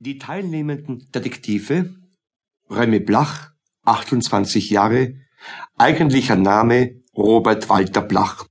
[0.00, 1.92] Die teilnehmenden Detektive
[2.70, 3.50] Remy Blach,
[3.84, 5.14] 28 Jahre,
[5.76, 8.46] eigentlicher Name Robert Walter Blach,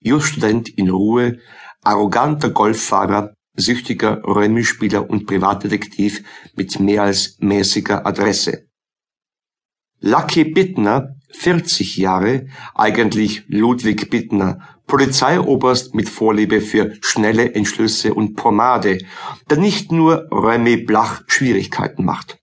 [0.00, 1.38] Jurastudent in Ruhe,
[1.82, 6.24] arroganter Golffahrer, süchtiger Remy-Spieler und Privatdetektiv
[6.54, 8.66] mit mehr als mäßiger Adresse.
[10.00, 18.98] Lucky Bittner, 40 Jahre, eigentlich Ludwig Bittner, Polizeioberst mit Vorliebe für schnelle Entschlüsse und Pomade,
[19.50, 22.38] der nicht nur Remy Blach Schwierigkeiten macht.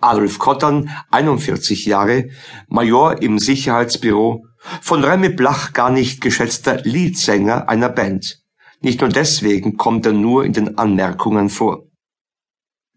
[0.00, 2.28] Adolf Kottern, 41 Jahre,
[2.68, 4.46] Major im Sicherheitsbüro,
[4.80, 8.42] von Remy Blach gar nicht geschätzter Leadsänger einer Band.
[8.80, 11.84] Nicht nur deswegen kommt er nur in den Anmerkungen vor.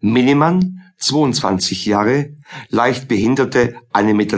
[0.02, 2.36] Minimann, 22 Jahre,
[2.70, 4.38] leicht behinderte, 1,20 Meter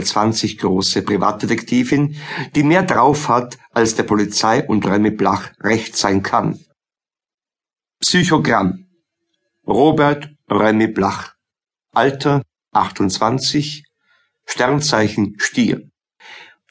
[0.60, 2.16] große Privatdetektivin,
[2.54, 6.58] die mehr drauf hat, als der Polizei und Remy Blach recht sein kann.
[8.00, 8.86] Psychogramm.
[9.66, 11.34] Robert Remy Blach.
[11.92, 13.84] Alter 28
[14.44, 15.82] Sternzeichen Stier.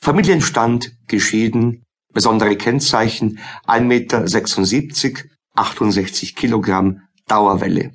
[0.01, 7.93] Familienstand geschieden Besondere Kennzeichen 1,76 Meter 68 Kilogramm Dauerwelle.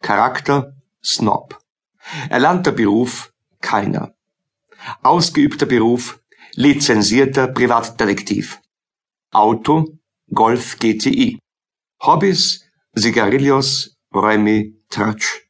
[0.00, 0.72] Charakter
[1.04, 1.58] Snob.
[2.30, 4.14] Erlernter Beruf keiner.
[5.02, 6.20] Ausgeübter Beruf
[6.54, 8.60] lizenzierter Privatdetektiv.
[9.32, 9.98] Auto
[10.30, 11.38] Golf GTI.
[12.02, 15.42] Hobbys Sigarillos, Remy, Tratsch.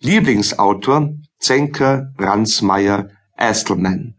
[0.00, 4.14] Lieblingsautor Zenker, Ransmayr, Astelman.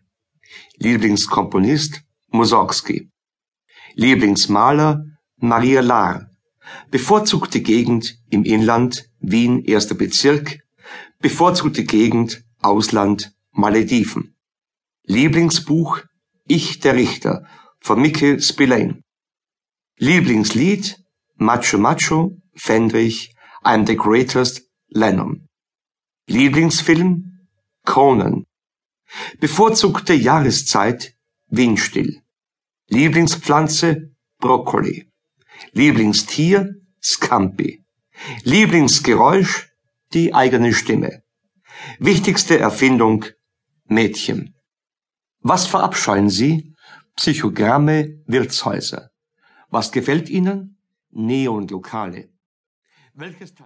[0.78, 3.10] Lieblingskomponist Mussorgsky.
[3.94, 5.06] Lieblingsmaler
[5.38, 6.31] Maria Lahr.
[6.90, 10.60] Bevorzugte Gegend im Inland Wien erster Bezirk,
[11.20, 14.36] bevorzugte Gegend Ausland Malediven.
[15.04, 16.02] Lieblingsbuch
[16.48, 17.46] Ich der Richter
[17.80, 19.02] von Mickey Spillane.
[19.98, 20.98] Lieblingslied
[21.36, 25.48] Macho Macho Fendrich I'm the Greatest Lennon.
[26.28, 27.48] Lieblingsfilm
[27.86, 28.46] Conan.
[29.40, 31.16] Bevorzugte Jahreszeit
[31.48, 32.22] Windstill.
[32.88, 35.11] Lieblingspflanze Brokkoli.
[35.72, 37.86] Lieblingstier Scampi.
[38.44, 39.70] Lieblingsgeräusch
[40.14, 41.24] die eigene Stimme.
[42.00, 43.26] Wichtigste Erfindung
[43.86, 44.56] Mädchen.
[45.40, 46.74] Was verabscheuen Sie?
[47.16, 49.12] Psychogramme, Wirtshäuser.
[49.70, 50.78] Was gefällt Ihnen?
[51.10, 52.30] Neonlokale.
[53.14, 53.54] Welches